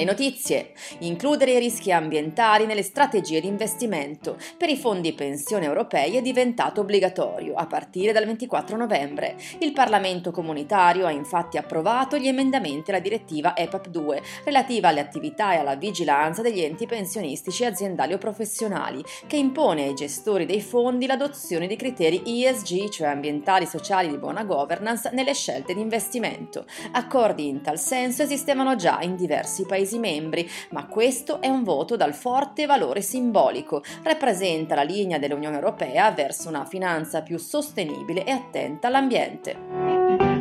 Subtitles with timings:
[0.00, 0.72] Le notizie.
[1.00, 6.80] Includere i rischi ambientali nelle strategie di investimento per i fondi pensione europei è diventato
[6.80, 9.36] obbligatorio a partire dal 24 novembre.
[9.58, 15.52] Il Parlamento comunitario ha infatti approvato gli emendamenti alla direttiva EPAP 2 relativa alle attività
[15.52, 21.04] e alla vigilanza degli enti pensionistici aziendali o professionali, che impone ai gestori dei fondi
[21.04, 26.64] l'adozione di criteri ESG, cioè ambientali, sociali di buona governance, nelle scelte di investimento.
[26.92, 31.64] Accordi in tal senso esistevano già in diversi paesi Paesi membri, ma questo è un
[31.64, 38.24] voto dal forte valore simbolico, rappresenta la linea dell'Unione Europea verso una finanza più sostenibile
[38.24, 40.39] e attenta all'ambiente.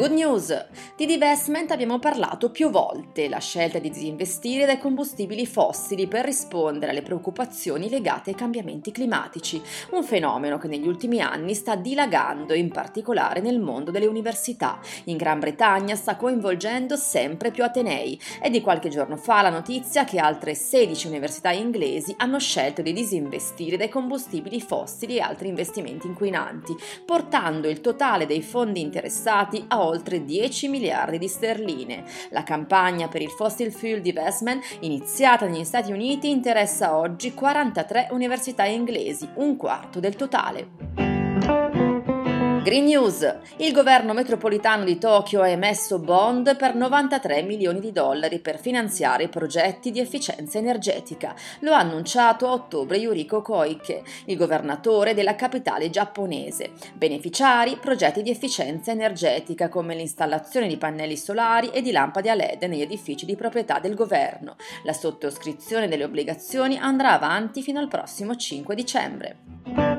[0.00, 0.66] Good news!
[0.96, 6.92] Di divestment abbiamo parlato più volte, la scelta di disinvestire dai combustibili fossili per rispondere
[6.92, 9.60] alle preoccupazioni legate ai cambiamenti climatici,
[9.90, 14.80] un fenomeno che negli ultimi anni sta dilagando, in particolare nel mondo delle università.
[15.04, 18.18] In Gran Bretagna sta coinvolgendo sempre più atenei.
[18.40, 22.94] È di qualche giorno fa la notizia che altre 16 università inglesi hanno scelto di
[22.94, 29.88] disinvestire dai combustibili fossili e altri investimenti inquinanti, portando il totale dei fondi interessati a
[29.90, 32.04] oltre 10 miliardi di sterline.
[32.30, 38.64] La campagna per il fossil fuel divestment, iniziata negli Stati Uniti, interessa oggi 43 università
[38.64, 41.89] inglesi, un quarto del totale.
[42.62, 43.36] Green News.
[43.56, 49.28] Il governo metropolitano di Tokyo ha emesso bond per 93 milioni di dollari per finanziare
[49.28, 51.34] progetti di efficienza energetica.
[51.60, 56.72] Lo ha annunciato a ottobre Yuriko Koike, il governatore della capitale giapponese.
[56.92, 62.64] Beneficiari progetti di efficienza energetica come l'installazione di pannelli solari e di lampade a LED
[62.64, 64.56] negli edifici di proprietà del governo.
[64.84, 69.89] La sottoscrizione delle obbligazioni andrà avanti fino al prossimo 5 dicembre.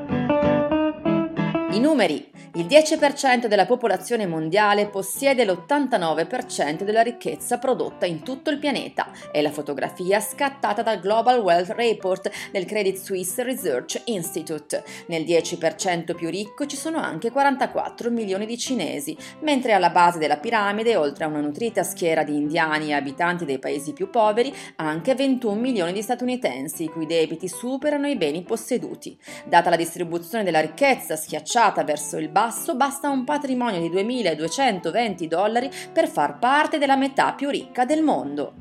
[1.72, 2.30] I numeri.
[2.56, 9.10] Il 10% della popolazione mondiale possiede l'89% della ricchezza prodotta in tutto il pianeta.
[9.30, 14.84] È la fotografia scattata dal Global Wealth Report del Credit Suisse Research Institute.
[15.06, 20.36] Nel 10% più ricco ci sono anche 44 milioni di cinesi, mentre alla base della
[20.36, 25.14] piramide, oltre a una nutrita schiera di indiani e abitanti dei paesi più poveri, anche
[25.14, 29.18] 21 milioni di statunitensi, i cui debiti superano i beni posseduti.
[29.46, 35.70] Data la distribuzione della ricchezza schiacciata verso il basso basta un patrimonio di 2.220 dollari
[35.92, 38.54] per far parte della metà più ricca del mondo.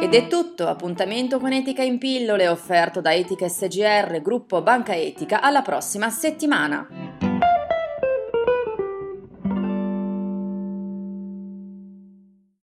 [0.00, 5.40] Ed è tutto, appuntamento con Etica in pillole offerto da Etica SGR, gruppo Banca Etica,
[5.40, 7.05] alla prossima settimana.